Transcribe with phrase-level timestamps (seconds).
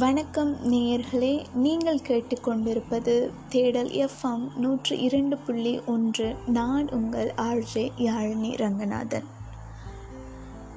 [0.00, 1.44] வணக்கம் நேயர்களே.
[1.54, 6.34] நீங்கள் கேட்டுக்கொண்டிருப்பது தேடல் எஃப்எம் நூற்று இரண்டு புள்ளி ஒன்று.
[6.46, 9.24] நான் உங்கள் ஆர்ஜே யாழினி ரங்கநாதன்.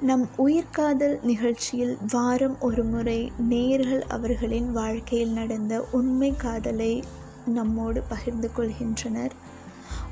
[0.00, 7.02] நம் உயிர்காதல் நிகழ்ச்சியில் வாரம் ஒரு முறை நேயர்கள் அவர்களின் வாழ்க்கையில் நடந்த உண்மை காதலை
[7.46, 9.30] நம்மோடு பகிர்ந்து கொள்கின்றனர்.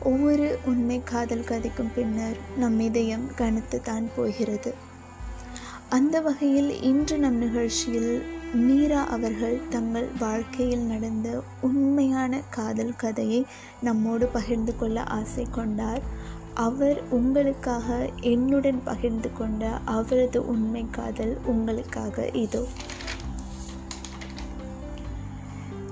[0.03, 4.75] ஒவ்வொரு உண்மை காதல் கதைக்கும் பின்னர் நம் இதயம் கனத்து தான் போகிறது.
[5.89, 13.47] அந்த வகையில் இன்று நம் நிகழ்ச்சியில் மீரா அவர்கள் தங்கள் வாழ்க்கையில் நடந்த உண்மையான காதல் கதையை
[13.81, 16.01] நம்மோடு பகிர்ந்து கொள்ள ஆசை கொண்டார்.
[16.55, 22.67] அவர் உங்களுக்காக என்னுடன் பகிர்ந்து கொண்ட அவரது உண்மை காதல் உங்களுக்காக இதோ.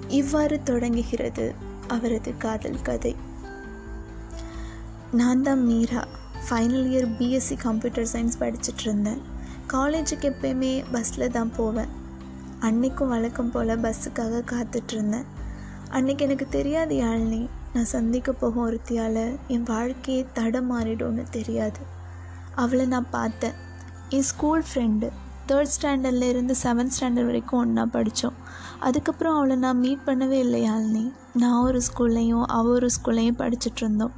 [0.08, 1.54] இவ்வாறு தொடங்குகிறது
[1.88, 3.16] அவரது காதல் கதை.
[5.10, 6.06] நான் தான் Meera.
[6.48, 9.22] Final year BSc computer science படிச்சுட்டு இருந்தேன்.
[9.72, 11.98] காலேஜுக்கு எப்பயுமே பஸ்ஸில் தான் போவேன்.
[12.60, 15.24] அன்னைக்கும் வழக்கம் போல் பஸ்ஸுக்காக காத்துட்ருந்தேன்.
[15.88, 17.48] அன்னைக்கு எனக்கு தெரியாது யாழ்னி.
[17.74, 21.80] நான் சந்திக்க போகும் ஒருத்தியால் என் வாழ்க்கையே தடமாறிடும்னு தெரியாது.
[22.54, 23.52] அவளை நான் பார்த்தேன்.
[24.08, 25.08] என் ஸ்கூல் ஃப்ரெண்டு
[25.48, 28.32] தேர்ட் ஸ்டாண்டர்டில் இருந்து செவன்த் ஸ்டாண்டர்ட் வரைக்கும் ஒன்றா படித்தோம்
[28.80, 31.12] அதுக்கப்புறம் அவளை நான் மீட் பண்ணவே இல்லை யாழ்னி.
[31.34, 34.12] நான் ஒரு ஸ்கூல்லையும் அவள் ஒரு ஸ்கூல்லையும் படிச்சுட்டு இருந்தோம்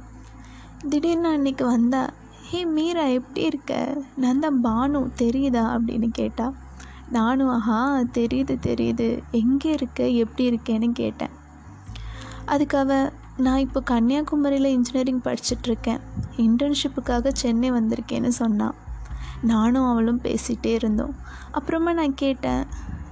[0.89, 2.09] திடீர்னு அன்னைக்கு வந்தா
[2.41, 3.97] ஹே மீரா எப்படி இருக்க?
[4.15, 5.77] நான் தான் பானு தெரியுதா?
[5.77, 6.53] அப்படின்னு கேட்டா
[7.15, 7.79] நானும் ஆஹா
[8.17, 9.07] தெரியுது தெரியுது.
[9.41, 10.07] எங்கே இருக்க?
[10.23, 11.33] எப்படி இருக்கேன்னு கேட்டேன்.
[12.53, 12.77] அதுக்கு
[13.45, 16.01] நான் இப்போ கன்னியாகுமரியில் இன்ஜினியரிங் படிச்சுட்ருக்கேன்
[16.45, 18.75] இன்டர்ன்ஷிப்புக்காக சென்னை வந்திருக்கேன்னு சொன்னான்
[19.51, 21.15] நானும் அவளும் பேசிகிட்டே இருந்தோம்.
[21.51, 22.61] அப்புறமா நான் கேட்டேன்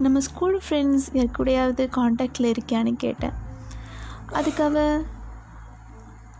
[0.03, 3.35] நம்ம ஸ்கூல் ஃப்ரெண்ட்ஸ் யாருக்கூடையாவது காண்டாக்டில் இருக்கியான்னு கேட்டேன்.
[4.39, 4.77] அதுக்காக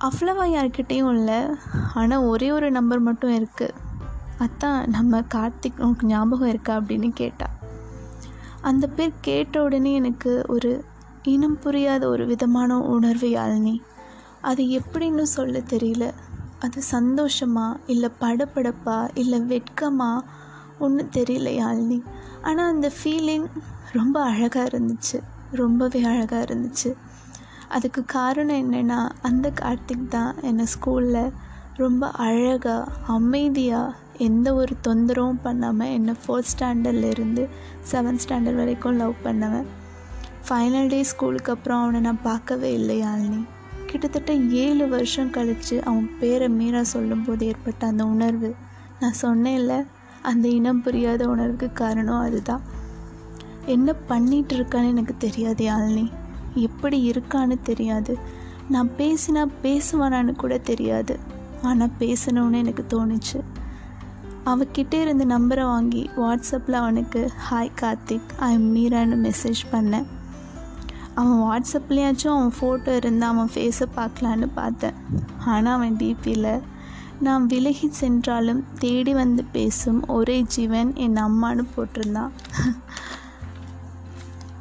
[0.08, 1.40] அவ்வளவா யார்கிட்டேயும் இல்லை.
[1.94, 3.78] ஆனால் ஒரே ஒரு நம்பர் மட்டும் இருக்குது
[4.42, 7.50] அதான் நம்ம கார்த்திக் உனக்கு ஞாபகம் இருக்கா அப்படின்னு கேட்டா.
[8.62, 10.84] அந்த பேர் கேட்ட உடனே எனக்கு ஒரு
[11.24, 13.80] இனம் புரியாத ஒரு விதமான உணர்வு யாழ்னி.
[14.42, 16.12] அது எப்படின்னு சொல்ல தெரியல.
[16.60, 20.22] அது சந்தோஷமா இல்லை படப்படப்பா இல்லை வெட்கமா?
[20.80, 22.02] ஒன்றும் தெரியல யாழ்னி.
[22.42, 23.46] ஆனால் அந்த ஃபீலிங்
[23.92, 25.22] ரொம்ப அழகாக இருந்துச்சு.
[25.52, 26.96] ரொம்பவே அழகாக இருந்துச்சு.
[27.70, 31.32] அதுக்கு காரணம் என்னென்னா அந்த கார்த்திக் தான் என்னை ஸ்கூலில்
[31.74, 37.50] ரொம்ப அழகாக அமைதியாக எந்த ஒரு தொந்தரவும் பண்ணாமல் என்னை ஃபோர்த் ஸ்டாண்டர்ட்லேருந்து
[37.92, 39.66] செவன்த் ஸ்டாண்டர்ட் வரைக்கும் லவ் பண்ணவன்.
[40.50, 43.48] ஃபைனல் டே ஸ்கூலுக்கு அப்புறம் அவனை நான் பார்க்கவே இல்லை யாழ்னி.
[43.86, 48.56] கிட்டத்தட்ட ஏழு வருஷம் கழித்து அவன் பேரை மீறா சொல்லும்போது ஏற்பட்ட அந்த உணர்வு.
[49.00, 49.86] நான் சொன்னேன்ல
[50.22, 52.62] அந்த இனம் புரியாத உணர்வுக்கு காரணம் அதுதான்.
[53.66, 56.12] என்ன பண்ணிகிட்டு இருக்கான்னு எனக்கு தெரியாது யாழ்னி.
[56.54, 58.18] எப்படி இருக்கான்னு தெரியாது.
[58.70, 61.20] நான் பேசினா பேசுவானான்னு கூட தெரியாது.
[61.62, 63.40] ஆனால் பேசணும்னு எனக்கு தோணுச்சு.
[64.46, 70.06] அவகிட்ட இருந்து நம்பரை வாங்கி வாட்ஸ்அப்பில் அவனுக்கு ஹாய் கார்த்திக் ஐ எம் மீரான்னு மெசேஜ் பண்ணேன்.
[71.16, 74.94] அவன் வாட்ஸ்அப்லேயாச்சும் அவன் ஃபோட்டோ இருந்தால் அவன் ஃபேஸை பார்க்கலான்னு பார்த்தேன்.
[75.46, 76.62] ஆனால் அவன் டிபியில்
[77.20, 82.32] நான் விலகி சென்றாலும் தேடி வந்து பேசும் ஒரே ஜீவன் என் அம்மானு போட்டிருந்தான்.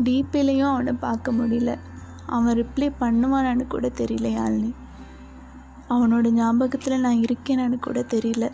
[0.04, 1.78] டிபிலையும் அவனை பார்க்க முடியல.
[2.26, 4.72] அவன் ரிப்ளை பண்ணுவானான்னு கூட தெரியல யாழ்னி
[5.88, 8.52] அவனோட ஞாபகத்தில் நான் இருக்கேனான்னு கூட தெரியல.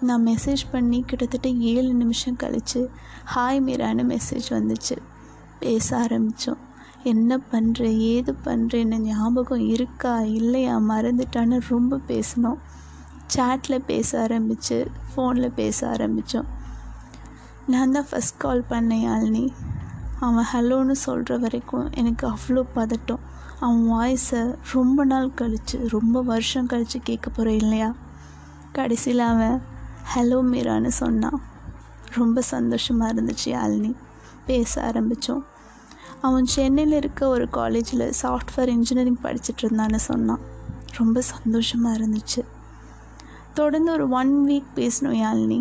[0.00, 2.90] நான் மெசேஜ் பண்ணி கிட்டத்தட்ட ஏழு நிமிஷம் கழித்து
[3.34, 4.96] ஹாய் மீரான்னு மெசேஜ் வந்துச்சு.
[5.58, 6.58] பேச ஆரம்பித்தோம்
[7.02, 10.20] என்ன பண்ணுற ஏது பண்ணுறேன்னு ஞாபகம் இருக்கா?
[10.20, 10.78] இல்லையா?
[10.78, 12.58] மறந்துட்டான்னு ரொம்ப பேசினோம்.
[13.36, 16.44] சேட்டில் பேச ஆரம்பித்து ஃபோனில் பேச ஆரம்பித்தோம்
[17.66, 19.52] நான் தான் ஃபஸ்ட் கால் பண்ணேன் யாழ்னி.
[20.20, 23.18] அவன் ஹலோன்னு சொல்கிற வரைக்கும் எனக்கு அவ்வளோ பதட்டம்.
[23.60, 27.94] அவன் வாய்ஸை ரொம்ப நாள் கழித்து ரொம்ப வருஷம் கழித்து கேட்க போகிறேன் இல்லையா?
[28.72, 29.62] கடைசியில் அவன்
[30.14, 31.40] ஹலோ மீரான்னு சொன்னான்
[32.14, 33.94] ரொம்ப சந்தோஷமாக இருந்துச்சு யாழ்னி
[34.46, 35.42] பேச ஆரம்பித்தோம்
[36.20, 40.40] அவன் சென்னையில் இருக்க ஒரு காலேஜில் சாஃப்ட்வேர் இன்ஜினியரிங் படிச்சுட்டு இருந்தான்னு சொன்னான்
[40.96, 42.42] ரொம்ப சந்தோஷமாக இருந்துச்சு.
[43.54, 45.60] தொடர்ந்து ஒரு ஒன் வீக் பேசணும் யாழ்னி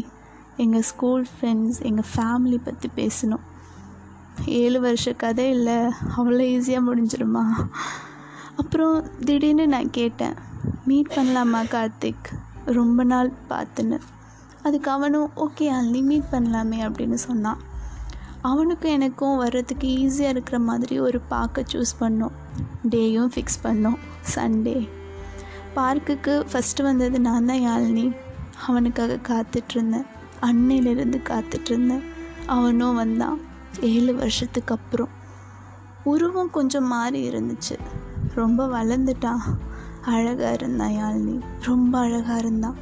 [0.55, 3.45] எங்கள் ஸ்கூல் ஃப்ரெண்ட்ஸ் எங்கள் ஃபேமிலி பற்றி பேசணும்
[4.45, 5.77] ஏழு வருஷ கதை இல்லை
[6.17, 7.45] அவ்வளோ ஈஸியாக முடிஞ்சிருமா?
[8.55, 10.33] அப்புறம் திடீர்னு நான் கேட்டேன்
[10.85, 12.29] மீட் பண்ணலாமா கார்த்திக்?
[12.65, 13.99] ரொம்ப நாள் பார்த்துன்னு.
[14.67, 17.57] அதுக்கு அவனும் ஓகே அள்ளி மீட் பண்ணலாமே அப்படின்னு சொன்னான்.
[18.41, 22.31] அவனுக்கும் எனக்கும் வர்றதுக்கு ஈஸியாக இருக்கிற மாதிரி ஒரு பார்க்கை சூஸ் பண்ணோம்.
[22.89, 23.97] டேயும் ஃபிக்ஸ் பண்ணோம்.
[24.35, 24.89] சண்டே
[25.75, 28.15] பார்க்குக்கு ஃபஸ்ட்டு வந்தது நான் தான் யாழ்னி.
[28.67, 30.05] அவனுக்காக காத்துட்ருந்தேன்.
[30.41, 32.03] அன்னையிலேருந்து காத்துட்ருந்தேன்.
[32.45, 33.39] அவனும் வந்தான்.
[33.79, 35.09] ஏழு வருஷத்துக்கு அப்புறம்.
[36.03, 37.77] உருவம் கொஞ்சம் மாறி இருந்துச்சு.
[38.35, 39.39] ரொம்ப வளர்ந்துட்டான்.
[40.05, 41.41] அழகாக இருந்தான் யாழ்னி.
[41.61, 42.75] ரொம்ப அழகாக இருந்தான்.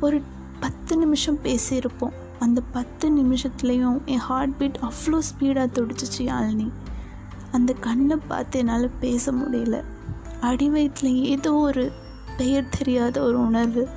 [0.00, 0.22] ஒரு
[0.60, 2.12] பத்து நிமிஷம் பேசியிருப்போம்.
[2.38, 6.70] அந்த பத்து நிமிஷத்துலேயும் என் ஹார்ட் பீட் அவ்வளோ ஸ்பீடாக துடிச்சிச்சு யாழினி.
[7.52, 9.84] அந்த கண்ணை பார்த்து என்னால் பேச முடியல.
[10.40, 11.92] அடி வயிற்றில் ஏதோ ஒரு
[12.36, 13.88] பெயர் தெரியாத ஒரு உணர்வு.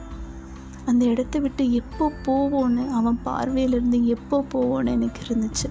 [0.85, 5.69] அந்த இடத்த விட்டு எப்போ போவோன்னு அவன் பார்வையிலிருந்து எப்போ போவோன்னு எனக்கு இருந்துச்சு.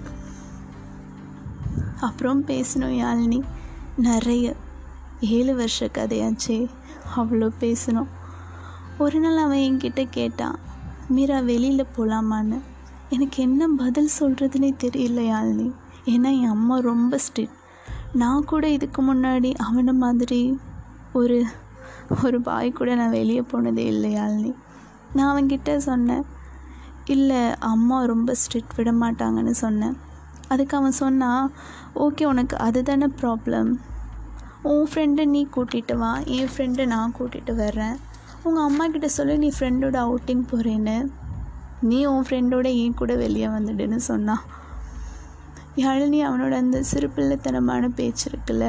[1.99, 3.41] அப்புறம் பேசினோம் யாழினி.
[3.97, 4.55] நிறைய.
[5.19, 6.67] ஏழு வருஷ கதையாச்சே
[7.17, 8.07] அவ்வளோ பேசினோம்
[8.97, 10.59] ஒரு நாள் அவன் என்கிட்ட கேட்டான்
[11.07, 12.59] மீரா வெளியில் போகலாமான்னு
[13.09, 15.21] எனக்கு என்ன பதில் சொல்கிறதுனே தெரியல
[16.05, 17.59] ஏன்னா என் அம்மா ரொம்ப ஸ்ட்ரிக்ட்.
[18.13, 20.59] நான் கூட இதுக்கு முன்னாடி அவனை மாதிரி
[21.13, 21.45] ஒரு
[22.23, 24.53] ஒரு பாய் கூட நான் வெளியே போனதே இல்லையாள்னி
[25.13, 26.25] நான் அவன்கிட்ட சொன்னேன்
[27.05, 29.97] இல்லை அம்மா ரொம்ப ஸ்ட்ரிக்ட் விட மாட்டாங்கன்னு சொன்னேன்.
[30.47, 31.51] அதுக்கு அவன் சொன்னான்
[31.95, 33.75] ஓகே உனக்கு அதுதானே ப்ராப்ளம்
[34.61, 37.95] உன் ஃப்ரெண்டை நீ கூட்டிகிட்டு வா என் ஃப்ரெண்டை நான் கூட்டிகிட்டு வர்றேன்.
[38.43, 41.11] உங்கள் அம்மா கிட்ட சொல்லி நீ ஃப்ரெண்டோட அவுட்டிங் போகிறேன்னு
[41.81, 44.43] நீ உன் ஃப்ரெண்டோட என் கூட வெளியே வந்துடுன்னு சொன்னான்
[45.75, 48.65] யாழினி அவனோட அந்த சிறு பிள்ளைத்தனமான பேச்சு இருக்குல்ல?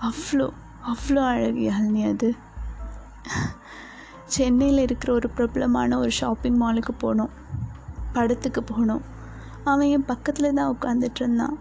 [0.00, 0.48] அவ்வளோ
[0.86, 2.34] அவ்வளோ அழகு யாழினி அது.
[4.24, 7.32] சென்னையில் இருக்கிற ஒரு பிரபலமான ஒரு ஷாப்பிங் மாலுக்கு போனோம்.
[8.12, 9.04] படத்துக்கு போனோம்.
[9.64, 11.58] அவன் என் பக்கத்தில் தான் உட்காந்துட்டு இருந்தான்.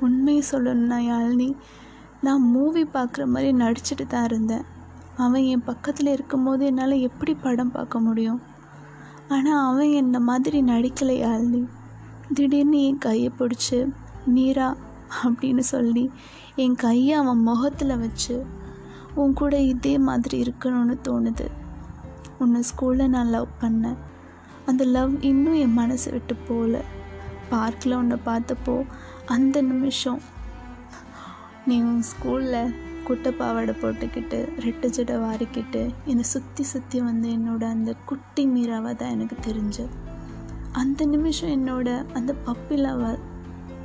[0.00, 1.56] உண்மையை சொல்லணும்னா யாழினி
[2.20, 4.64] நான் மூவி பார்க்குற மாதிரி நடிச்சுட்டு தான் இருந்தேன்.
[5.16, 8.40] அவன் என் பக்கத்தில் இருக்கும்போது என்னால் எப்படி படம் பார்க்க முடியும்?
[9.28, 11.68] ஆனால் அவன் என்ன மாதிரி நடிக்கலை யாழினி
[12.34, 13.92] திடீர்னு என் கையை பிடிச்சி
[14.24, 14.76] மீரா
[15.24, 16.10] அப்படின்னு சொல்லி
[16.54, 18.46] என் கையை அவன் முகத்தில் வச்சு
[19.14, 21.46] உன் கூட இதே மாதிரி இருக்கணும்னு தோணுது.
[22.38, 23.96] உன்னை ஸ்கூலில் நான் லவ் பண்ணேன்.
[24.66, 26.80] அந்த லவ் இன்னும் என் மனசை விட்டு போகல.
[27.48, 28.86] பார்க்கில் உன்னை பார்த்தப்போ
[29.26, 30.20] அந்த நிமிஷம்
[31.66, 37.94] நீ உன் ஸ்கூலில் குட்டை பாவாடை போட்டுக்கிட்டு ரெட்டு ஜடை வாரிக்கிட்டு என்னை சுற்றி சுற்றி வந்து என்னோட அந்த
[38.04, 39.86] குட்டி மீராவாக தான் எனக்கு தெரிஞ்சு.
[40.72, 42.76] அந்த நிமிஷம் என்னோட அந்த பப்பி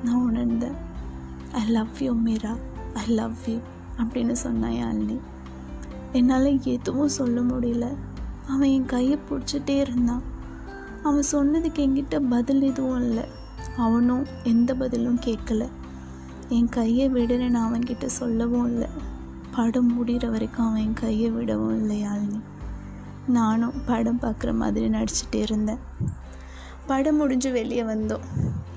[0.04, 0.76] நான் உணர்ந்தேன்.
[1.52, 2.56] ஐ love you Meera.
[2.94, 3.58] I love you
[3.98, 5.20] அப்படின்னு சொன்னான் யாழினி
[6.12, 7.96] என்னால் எதுவும் சொல்ல முடியல.
[8.48, 10.22] அவன் என் கையை பிடிச்சிட்டே இருந்தான்.
[11.04, 13.24] அவன் சொன்னதுக்கு என்கிட்ட பதில் எதுவும் இல்லை.
[13.78, 15.70] அவனும் எந்த பதிலும் கேட்கல.
[16.50, 18.88] என் கையை விடுன்னு நான் அவன்கிட்ட சொல்லவும் இல்லை.
[19.56, 22.42] படம் முடிகிற வரைக்கும் அவன் என் கையை விடவும் இல்லை யாழினி.
[23.28, 25.78] நானும் படம் பார்க்குற மாதிரி நடிச்சிட்டே இருந்தேன்.
[26.88, 28.26] படம் முடிஞ்சு வெளியே வந்தோம்.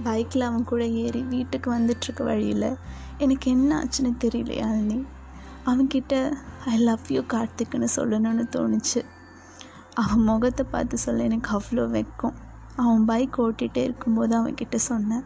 [0.02, 2.76] பைக்கில் அவன் கூட ஏறி வீட்டுக்கு வந்துட்டுருக்க வழியில்
[3.18, 5.06] எனக்கு என்ன ஆச்சுன்னு தெரியல யாழினி.
[5.66, 6.32] அவன்கிட்ட
[6.66, 9.04] ஐ லவ் யூ கார்த்திக்னு சொல்லணும்னு தோணுச்சு.
[9.94, 12.34] அவன் முகத்தை பார்த்து சொல்ல எனக்கு அவ்வளோ வெக்கம்.
[12.76, 15.24] அவன் பைக் ஓட்டிகிட்டே இருக்கும்போது அவன்கிட்ட சொன்னேன்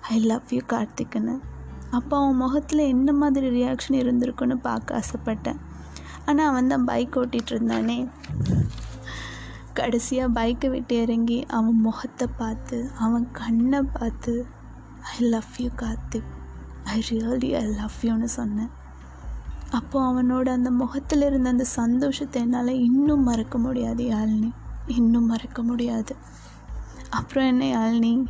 [0.00, 1.38] ஐ லவ் யூ கார்த்திக்னு.
[1.90, 5.60] அப்போ அவன் முகத்தில் என்ன மாதிரி ரியாக்ஷன் இருந்திருக்குன்னு பார்க்க ஆசைப்பட்டேன்.
[6.26, 8.10] ஆனால் அவன் தான் பைக் ஓட்டிகிட்டு இருந்தானே.
[9.72, 14.46] கடைசியாக பைக்கை விட்டு இறங்கி அவன் முகத்தை பார்த்து அவன் கண்ணை பார்த்து
[15.18, 16.30] I love you Karthik.
[16.84, 18.70] I really I love யூன்னு சொன்னேன்.
[19.70, 24.52] அப்போது அவனோட அந்த முகத்தில் இருந்த அந்த சந்தோஷத்தை என்னால் இன்னும் மறக்க முடியாது யாழினி.
[24.86, 26.16] இன்னும் மறக்க முடியாது.
[27.10, 28.24] அப்புறம் என்ன யாழினி?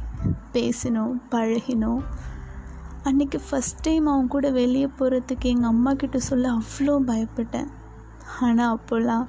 [0.52, 2.02] பேசினோம் பழகினோம்.
[3.08, 7.68] அன்றைக்கி ஃபஸ்ட் டைம் அவன் கூட வெளியே போகிறதுக்கு எங்கள் அம்மா கிட்ட சொல்ல அவ்வளோ பயப்பட்டேன்.
[8.40, 9.26] ஆனால் அப்போல்லாம்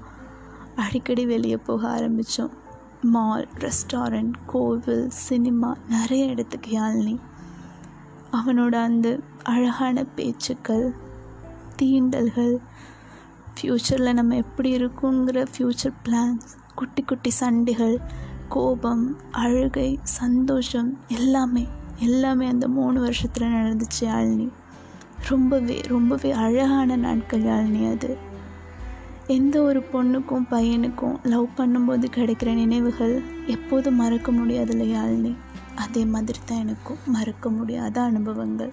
[0.75, 2.53] அடிக்கடி வெளியே போக ஆரம்பித்தோம்
[3.01, 7.15] மால் ரெஸ்டாரண்ட் கோவில் சினிமா நிறைய இடத்துக்கு யாழ்னி.
[8.31, 10.87] அவனோட அந்த அழகான பேச்சுக்கள்
[11.81, 12.55] தீண்டல்கள்
[13.55, 17.97] ஃப்யூச்சரில் நம்ம எப்படி இருக்குங்கிற ஃப்யூச்சர் பிளான்ஸ் குட்டி குட்டி சண்டைகள்
[18.47, 21.67] கோபம் அழுகை சந்தோஷம் எல்லாமே
[21.99, 24.49] எல்லாமே அந்த மூணு வருஷத்தில் நடந்துச்சு யாழ்னி
[25.29, 28.17] ரொம்பவே ரொம்பவே அழகான நாட்கள் யாழ்னி அது.
[29.27, 35.35] எந்த ஒரு பொண்ணுக்கும் பையனுக்கும் லவ் பண்ணும்போது கிடைக்கிற நினைவுகள் எப்போதும் மறக்க முடியாதுல்ல யாழ்னி
[35.75, 38.71] அதே மாதிரி தான் எனக்கும் மறக்க முடியாத அனுபவங்கள்.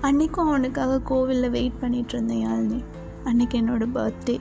[0.00, 2.84] அன்றைக்கும் அவனுக்காக கோவிலில் வெயிட் பண்ணிகிட்டு இருந்தேன் யாழ்னி
[3.24, 4.38] அன்றைக்கி என்னோடய பர்த்டே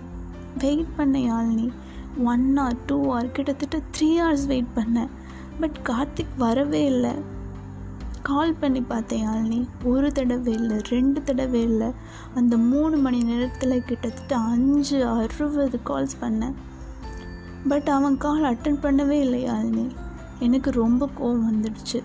[0.57, 1.69] வெயிட் பண்ண Yazhini
[2.23, 5.09] one or two or கிட்டத்தட்ட த்ரீ ஹவர்ஸ் வெயிட் பண்ணேன்.
[5.59, 7.39] பட் கார்த்திக் வரவே இல்லை.
[8.23, 11.91] கால் பண்ணி பார்த்தேன் யாழினி ஒரு தடவை இல்லை ரெண்டு தடவை இல்லை.
[12.35, 16.53] அந்த மூணு மணி நேரத்தில் கிட்டத்தட்ட அஞ்சு அறுபது கால்ஸ் பண்ணேன்.
[17.67, 19.91] பட் அவன் கால் அட்டன் பண்ணவே இல்லை யாழினி
[20.39, 22.03] எனக்கு ரொம்ப கோவம் வந்துடுச்சு.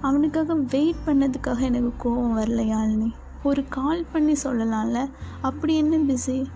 [0.00, 5.10] அவனுக்காக வெயிட் பண்ணதுக்காக எனக்கு கோவம் வரல யாழினி ஒரு கால் பண்ணி சொல்லலாம்ல
[5.40, 6.46] அப்படி என்ன பிஸி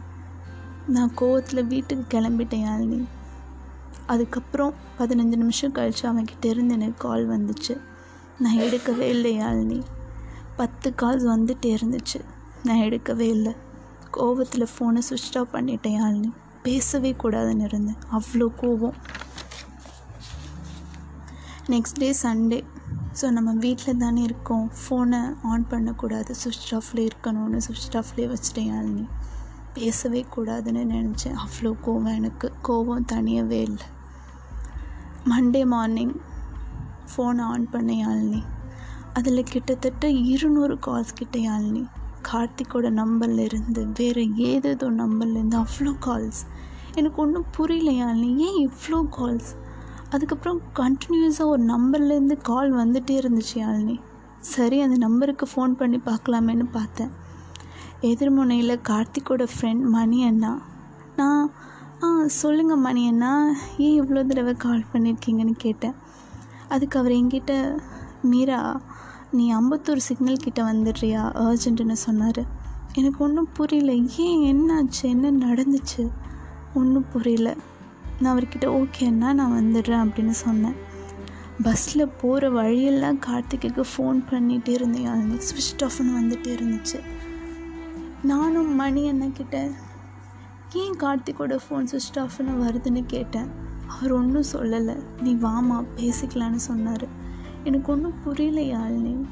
[0.87, 3.05] நான் கோவத்தில் வீட்டுக்கு கிளம்பிட்டேன் யாழினி
[4.07, 7.89] அதுக்கப்புறம் பதினஞ்சு நிமிஷம் கழித்து அவன்கிட்ட இருந்து எனக்கு கால் வந்துச்சு.
[8.41, 9.83] நான் எடுக்கவே இல்லை யாழினி.
[10.57, 12.21] பத்து கால்ஸ் வந்துட்டே இருந்துச்சு.
[12.65, 13.53] நான் எடுக்கவே இல்லை.
[14.17, 16.33] கோவத்தில் ஃபோனை சுவிட்ச் ஆஃப் பண்ணிட்டேன் யாழினி.
[16.63, 17.97] பேசவே கூடாதுன்னு இருந்தேன்.
[18.13, 18.97] அவ்வளோ கோவம்
[21.69, 22.65] நெக்ஸ்ட் டே சண்டே
[23.21, 24.71] ஸோ நம்ம வீட்டில் தானே இருக்கோம்.
[24.81, 26.35] ஃபோனை ஆன் பண்ணக்கூடாது.
[26.35, 29.09] சுவிட்ச் ஆஃப்ல இருக்கணும்னு சுவிட்ச் ஆஃப்லேயே வச்சுட்டேன் யாழினி.
[29.75, 31.37] பேசவே கூடாதுன்னு நினச்சேன்.
[31.45, 32.53] அவ்வளோ கோவம் எனக்கு.
[32.69, 33.89] கோவம் தனியவே இல்லை.
[35.31, 36.15] மண்டே மார்னிங்
[37.11, 38.43] ஃபோனை ஆன் பண்ண யாழ்னி.
[39.13, 41.83] அதில் கிட்டத்தட்ட இருநூறு கால்ஸ் கிட்ட யாழ்னி.
[42.33, 46.41] கார்த்திக்கோட நம்பர்லேருந்து வேறு ஏதேதோ நம்பர்லேருந்து அவ்வளோ கால்ஸ்
[46.95, 48.37] எனக்கு ஒன்றும் புரியல யாழ்னி.
[48.37, 49.51] ஏன் இவ்வளோ கால்ஸ்
[50.11, 54.01] அதுக்கப்புறம் கண்டினியூஸாக ஒரு நம்பர்லேருந்து கால் வந்துகிட்டே இருந்துச்சு யாழ்னி.
[54.39, 57.11] சரி அந்த நம்பருக்கு ஃபோன் பண்ணி பார்க்கலாமேன்னு பார்த்தேன்.
[58.01, 60.53] எதிர்முனையில் கார்த்திக்கோட ஃப்ரெண்ட் மணி அண்ணா.
[61.17, 61.51] நான்
[62.03, 63.33] ஆ சொல்லுங்கள் மணி அண்ணா.
[63.79, 65.97] ஏன் இவ்வளோ தடவை கால் பண்ணியிருக்கீங்கன்னு கேட்டேன்.
[66.71, 67.79] அதுக்கு அவர் என்கிட்ட
[68.23, 68.81] மீரா
[69.31, 71.33] நீ அம்பத்தூர் சிக்னல் கிட்ட வந்துடுறியா?
[71.35, 72.43] அர்ஜென்ட்டுன்னு சொன்னார்.
[72.93, 73.93] எனக்கு ஒன்றும் புரியல.
[74.17, 74.41] ஏன்?
[74.43, 75.03] என்னாச்சு?
[75.03, 76.11] என்ன நடந்துச்சு?
[76.75, 77.57] ஒன்றும் புரியல.
[78.21, 80.75] நான் அவர்கிட்ட ஓகேண்ணா நான் வந்துடுறேன் அப்படின்னு சொன்னேன்.
[81.63, 85.07] பஸ்ஸில் போகிற வழியெல்லாம் கார்த்திகைக்கு ஃபோன் பண்ணிகிட்டே இருந்தேன்.
[85.07, 87.01] அன்னைக்கு ஸ்விட்ச் ஆஃப்னு வந்துகிட்டே இருந்துச்சு.
[88.23, 89.71] நானும் மணி என்ன கிட்ட
[90.73, 93.49] ஏன் கார்த்திகோட ஃபோன் ஸ்விட்ச் ஆஃப்னு வருதுன்னு கேட்டேன்.
[93.91, 95.03] அவர் ஒன்றும் சொல்லலை.
[95.21, 97.09] நீ வாமா பேசிக்கலான்னு சொன்னார்.
[97.65, 99.25] எனக்கு ஒன்றும் புரியல யாழ்னி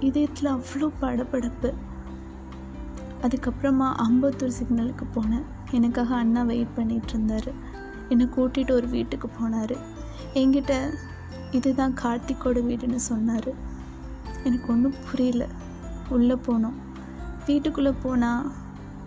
[0.00, 1.72] இதயத்தில் அவ்வளோ படபடப்பு.
[3.22, 5.42] அதுக்கப்புறமா அம்பத்தூர் சிக்னலுக்கு போனேன்.
[5.70, 7.52] எனக்காக அண்ணா வெயிட் பண்ணிகிட்டு இருந்தார்.
[8.08, 9.76] என்னை கூட்டிகிட்டு ஒரு வீட்டுக்கு போனார்.
[10.34, 10.94] என்கிட்ட
[11.50, 13.48] இதுதான் கார்த்திக்கோட வீடுன்னு சொன்னார்.
[14.44, 15.46] எனக்கு ஒன்றும் புரியல.
[16.08, 16.74] உள்ளே போனோம்.
[17.46, 18.52] வீட்டுக்குள்ளே போனால்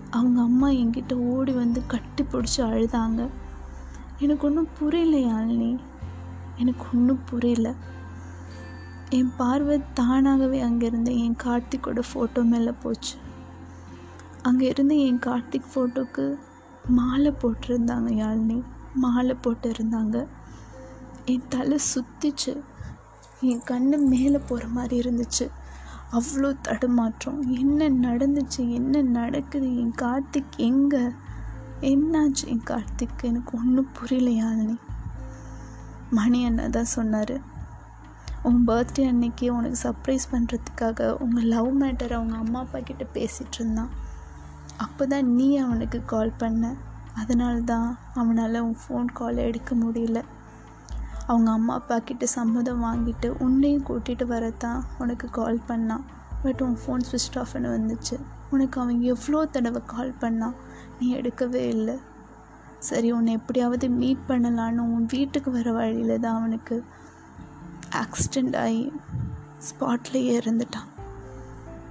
[0.10, 3.28] அவங்க அம்மா என்கிட்ட ஓடி வந்து கட்டி பிடிச்சி அழுதாங்க.
[4.20, 5.80] எனக்கு ஒன்றும் புரியல யாழினி
[6.56, 7.74] எனக்கு ஒன்றும் புரியல.
[9.10, 13.16] என் பார்வை தானாகவே அங்கேருந்து என் கார்த்திக்கோட ஃபோட்டோ மேலே போச்சு.
[14.42, 16.36] அங்கே இருந்து என் கார்த்திக் ஃபோட்டோக்கு
[16.88, 20.28] மாலை போட்டிருந்தாங்க யாழினி மாலை போட்டு இருந்தாங்க
[21.26, 22.62] என் தலை சுற்றிச்சு
[23.42, 25.50] என் கண்ணு மேலே போகிற மாதிரி இருந்துச்சு.
[26.12, 27.52] அவ்வளோ தடுமாற்றம்.
[27.58, 28.70] என்ன நடந்துச்சு?
[28.70, 29.78] என்ன நடக்குது?
[29.78, 31.12] என் கார்த்திக் எங்கே?
[31.86, 33.22] என்னாச்சு என் கார்த்திக்?
[33.22, 34.64] எனக்கு ஒன்றும் புரியல
[36.10, 37.42] மணி அண்ணா தான் சொன்னார்.
[38.44, 43.90] உன் பர்த்டே அன்னைக்கு உனக்கு சர்ப்ரைஸ் பண்ணுறதுக்காக உங்கள் லவ் மேட்டரை அவங்க அம்மா அப்பா கிட்ட பேசிகிட்டு இருந்தான்.
[44.78, 46.74] அப்போ தான் நீ அவனுக்கு கால் பண்ண.
[47.16, 50.24] அதனால தான் அவனால் உன் ஃபோன் கால் எடுக்க முடியல.
[51.28, 56.04] அவங்க அம்மா அப்பா கிட்ட சம்மதம் வாங்கிட்டு உன்னையும் கூட்டிகிட்டு வரத்தான் உனக்கு கால் பண்ணான்.
[56.42, 58.20] பட் உன் ஃபோன் ஸ்விட்ச் ஆஃப்னு வந்துச்சு.
[58.50, 60.54] உனக்கு அவன் எவ்வளோ தடவை கால் பண்ணான்?
[61.00, 62.00] நீ எடுக்கவே இல்லை.
[62.80, 66.84] சரி உன்னை எப்படியாவது மீட் பண்ணலான்னு உன் வீட்டுக்கு வர வழியில் தான் அவனுக்கு
[67.92, 68.92] ஆக்சிடெண்ட் ஆகி
[69.68, 70.94] ஸ்பாட்லேயே இருந்துட்டான்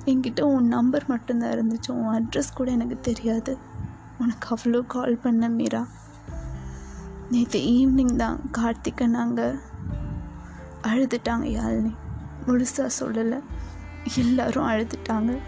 [0.04, 1.90] என்கிட்ட உன் நம்பர் மட்டும்தான் இருந்துச்சு.
[1.90, 3.58] உன் அட்ரஸ் கூட எனக்கு தெரியாது.
[4.18, 5.86] உனக்கு அவ்வளோ கால் பண்ண மீரா.
[7.30, 9.58] நேற்று ஈவினிங் தான் கார்த்திகை நாங்கள்
[10.82, 11.94] அழுதுட்டாங்க யாழ்னி.
[12.46, 13.40] முழுசாக சொல்லலை.
[14.16, 15.38] எல்லாரும் அழுதுட்டாங்க.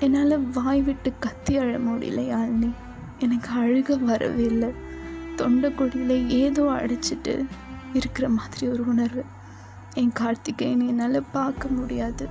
[0.00, 2.72] என்னால் வாய் விட்டு கத்தி அழ முடியல யாழ்னி.
[3.18, 4.68] எனக்கு அழுக வரவே இல்லை.
[5.36, 7.46] தொண்டைக்குடியில் ஏதோ அடிச்சிட்டு
[7.92, 9.24] இருக்கிற மாதிரி ஒரு உணர்வு.
[9.94, 12.28] என் கார்த்திகை என்னால் பார்க்க முடியாது.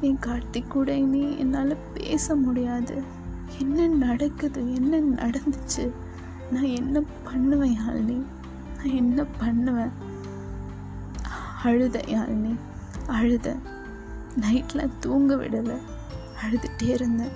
[0.00, 3.02] என் கார்த்திக் கூட இனி என்னால் பேச முடியாது.
[3.58, 4.74] என்ன நடக்குது?
[4.74, 5.90] என்ன நடந்துச்சு?
[6.50, 8.22] நான் என்ன பண்ணுவேன் யாழ்னி?
[8.76, 9.90] நான் என்ன பண்ணுவேன்?
[11.62, 12.56] அழுத யாழ்னி.
[13.06, 13.56] அழுத
[14.40, 15.78] நைட்டில் தூங்க விடலை.
[16.42, 17.32] அழுதுகிட்டே இருந்தேன்.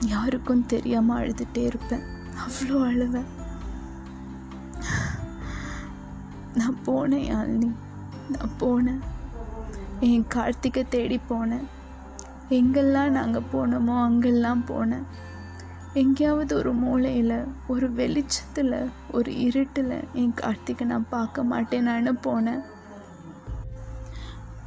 [0.00, 2.02] யாருக்கும் தெரியாமல் அழுதுகிட்டே இருப்பேன்.
[2.44, 3.30] அவ்வளோ அழுவேன்.
[6.54, 7.70] நான் போனேன் யாழ்னி.
[8.28, 9.00] நான் போனேன்.
[10.00, 11.66] என் கார்த்திகை தேடி போனேன்.
[12.50, 15.02] எங்கெல்லாம் நாங்கள் போனோமோ அங்கெல்லாம் போனேன்.
[15.92, 22.62] எங்கேயாவது ஒரு மூலையில் ஒரு வெளிச்சத்தில் ஒரு இருட்டில் என் கார்த்திகை நான் பார்க்க மாட்டேனான்னு போனேன்.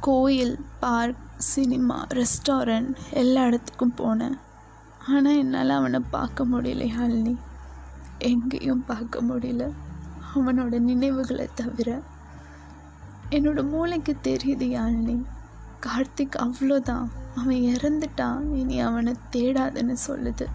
[0.00, 4.38] கோயில் பார்க் சினிமா ரெஸ்டாரண்ட் எல்லா இடத்துக்கும் போனேன்.
[5.08, 7.36] ஆனால் என்னால் அவனை பார்க்க முடியல யாழினி
[8.18, 9.72] எங்கேயும் பார்க்க முடியல.
[10.34, 12.00] அவனோட நினைவுகளை தவிர.
[13.30, 15.24] என்னோட மூளைக்கு தெரியுது யாழினி
[15.86, 17.08] கார்த்திக் அவ்வளோதான்.
[17.34, 20.46] அவன் இறந்துட்டான் இனி அவனை தேடாதுன்னு சொல்லுது.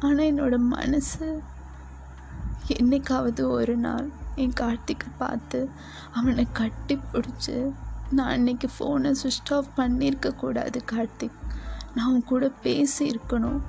[0.00, 1.40] ஆனால் என்னோட மனசு
[2.68, 5.70] என்னைக்காவது ஒரு நாள் என் கார்த்திக்கை பார்த்து
[6.12, 7.56] அவனை கட்டி பிடிச்சி
[8.10, 11.30] நான் அன்னைக்கு ஃபோனை சுவிச் ஆஃப் பண்ணியிருக்க கூடாது கார்த்திக்.
[11.94, 13.60] நான் உன் கூட பேசியிருக்கணும்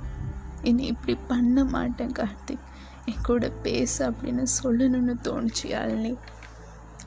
[0.62, 2.58] என்னை இனி இப்படி பண்ண மாட்டேன் கார்த்திக்.
[3.04, 6.16] என் கூட பேச அப்படின்னு சொல்லணும்னு தோணுச்சு யாழினி.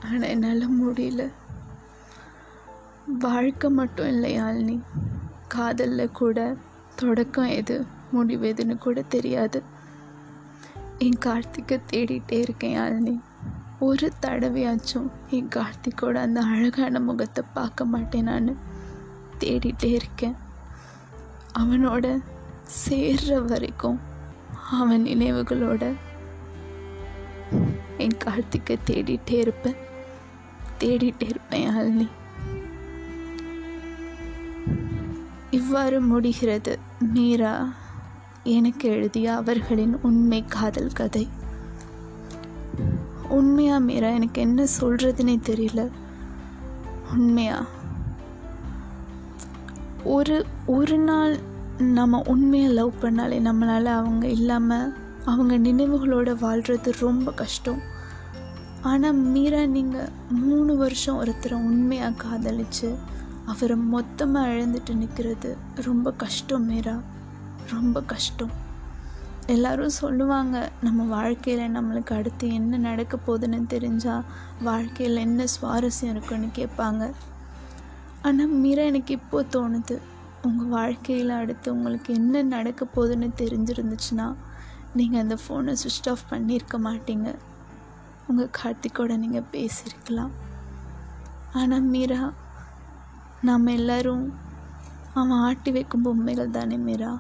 [0.04, 1.32] ஆனால் என்னால் முடியல.
[3.20, 4.82] வாழ்க்கை மட்டும் இல்லை யாழினி.
[5.48, 6.56] காதலில் கூட
[6.96, 9.64] தொடக்கம் எது முடிவு எதுன்னு கூட தெரியாது.
[10.98, 13.20] என் கார்த்திகை தேடிட்டே இருக்கேன் யாழினி.
[13.82, 18.58] ஒரு தடவையாச்சும் என் கார்த்திக்கோட அந்த அழகான முகத்தை பார்க்க மாட்டேன் நான்.
[19.40, 20.36] தேடிட்டே இருக்கேன்.
[21.60, 22.22] அவனோட
[22.88, 24.00] சேர்ற வரைக்கும்
[24.72, 25.94] அவன் நினைவுகளோட
[27.98, 29.76] என் கார்த்திக்கை தேடிட்டே இருப்பேன்.
[30.80, 32.08] தேடிட்டே இருப்பேன் யாழினி
[35.52, 36.80] இவ்வாறு முடிகிறது.
[37.00, 37.70] மீரா
[38.44, 41.30] எனக்கு எழுதிய அவர்களின் உண்மை காதல் கதை.
[43.32, 44.10] உண்மையாக மீரா?
[44.10, 45.90] எனக்கு என்ன சொல்கிறதுனே தெரியல.
[47.12, 47.66] உண்மையா?
[50.04, 51.40] ஒரு ஒரு நாள்
[51.78, 54.94] நம்ம உண்மையாக லவ் பண்ணாலே நம்மளால் அவங்க இல்லாமல்
[55.26, 57.82] அவங்க நினைவுகளோடு வாழ்கிறது ரொம்ப கஷ்டம்.
[58.82, 62.96] ஆனால் மீரா நீங்கள் மூணு வருஷம் ஒருத்தரை உண்மையாக காதலிச்சு
[63.46, 67.00] அவரை மொத்தமாக இழந்துட்டு நிற்கிறது ரொம்ப கஷ்டம் மீரா.
[67.70, 68.61] ரொம்ப கஷ்டம்.
[69.48, 74.24] எல்லாரும் சொல்லுவாங்க நம்ம வாழ்க்கையில் நம்மளுக்கு அடுத்து என்ன நடக்க போகுதுன்னு தெரிஞ்சால்
[74.62, 77.14] வாழ்க்கையில் என்ன சுவாரஸ்யம் இருக்குன்னு கேட்பாங்க.
[78.22, 80.00] ஆனால் மீரா எனக்கு இப்போ தோணுது
[80.42, 84.36] உங்கள் வாழ்க்கையில் அடுத்து உங்களுக்கு என்ன நடக்க போகுதுன்னு தெரிஞ்சிருந்துச்சுன்னா
[84.94, 87.36] நீங்கள் அந்த ஃபோனை சுவிட்ச் ஆஃப் பண்ணியிருக்க மாட்டீங்க.
[88.28, 90.32] உங்கள் கார்த்திக்கோட நீங்கள் பேசியிருக்கலாம்.
[91.52, 92.34] ஆனால் மீரா
[93.42, 94.34] நாம் எல்லாரும்
[95.14, 97.20] அவன் ஆட்டி வைக்கும் பொம்மைகள் தானே மீரா?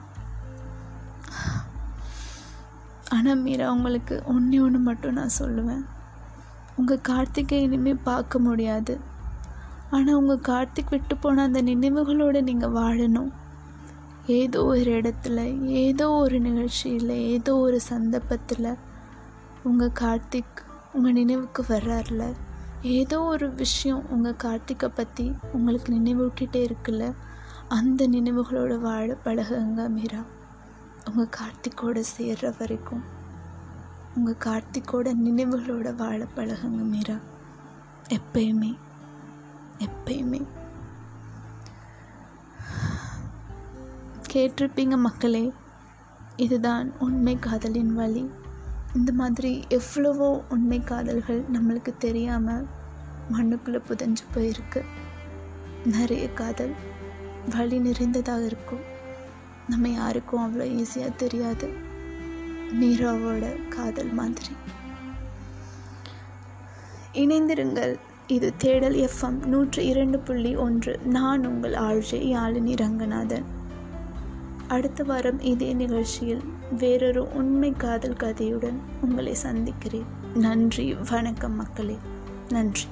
[3.11, 5.83] ஆனால் மீரா உங்களுக்கு ஒன்றே ஒன்று மட்டும் நான் சொல்லுவேன்.
[6.75, 8.93] உங்கள் கார்த்திகை இனிமேல் பார்க்க முடியாது.
[9.89, 13.31] ஆனால் உங்கள் கார்த்திக் விட்டு போன அந்த நினைவுகளோடு நீங்கள் வாழணும்.
[14.25, 15.39] ஏதோ ஒரு இடத்துல
[15.85, 18.71] ஏதோ ஒரு நிகழ்ச்சியில் ஏதோ ஒரு சந்தர்ப்பத்தில்
[19.63, 20.59] உங்கள் கார்த்திக்
[20.93, 22.23] உங்கள் நினைவுக்கு வர்றார்ல.
[22.81, 27.05] ஏதோ ஒரு விஷயம் உங்கள் கார்த்திகை பற்றி உங்களுக்கு நினைவூட்டிகிட்டே இருக்குல்ல.
[27.67, 30.21] அந்த நினைவுகளோட வாழ பழகுங்க மீரா.
[31.09, 33.03] உங்கள் கார்த்திக்கோட சேர்ற வரைக்கும்
[34.15, 37.15] உங்கள் கார்த்திக்கோட நினைவுகளோட வாழ பழகுங்க மீரா.
[38.09, 38.77] எப்பயுமே
[39.79, 40.45] எப்பயுமே.
[44.33, 45.53] கேட்டிருப்பீங்க மக்களே
[46.35, 48.31] இதுதான் உண்மை காதலின் வழி.
[48.95, 52.67] இந்த மாதிரி எவ்வளவோ உண்மை காதல்கள் நம்மளுக்கு தெரியாமல்
[53.31, 54.85] மண்ணுக்குள்ளே புதஞ்சு போயிருக்கு.
[55.85, 56.75] நிறைய காதல்
[57.49, 58.90] வழி நிறைந்ததாக இருக்கும்.
[59.67, 61.69] நம்ம யாருக்கும் அவ்வளோ ஈஸியாக தெரியாது.
[62.79, 64.47] மீராவோட காதல் மாதிரி.
[67.13, 67.99] இணைந்திருங்கள்.
[68.27, 70.99] இது தேடல் எஃப்எம் நூற்று இரண்டு புள்ளி ஒன்று.
[71.03, 73.43] நான் உங்கள் ஆழ்ஜி யாழினி ரங்கநாதன்.
[74.67, 76.41] அடுத்த வாரம் இதே நிகழ்ச்சியில்
[76.77, 80.05] வேறொரு உண்மை காதல் கதையுடன் உங்களை சந்திக்கிறேன்.
[80.35, 80.93] நன்றி.
[80.93, 81.97] வணக்கம் மக்களே.
[82.49, 82.85] நன்றி.